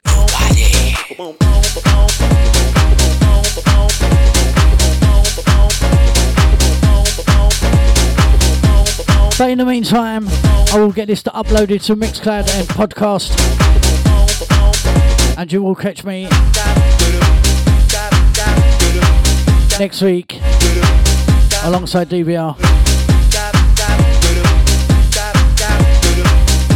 But 9.38 9.50
in 9.50 9.58
the 9.58 9.64
meantime, 9.64 10.28
I 10.72 10.78
will 10.78 10.92
get 10.92 11.06
this 11.06 11.22
uploaded 11.22 11.82
to 11.86 11.96
Mixcloud 11.96 12.54
and 12.58 12.68
podcast. 12.68 13.61
And 15.36 15.50
you 15.52 15.62
will 15.62 15.74
catch 15.74 16.04
me 16.04 16.28
next 19.78 20.02
week 20.02 20.40
alongside 21.64 22.08
DBL. 22.08 22.56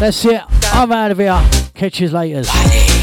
That's 0.00 0.24
it. 0.24 0.42
I'm 0.72 0.92
out 0.92 1.10
of 1.10 1.18
here. 1.18 1.42
Catch 1.74 2.00
you 2.00 2.08
later. 2.08 2.95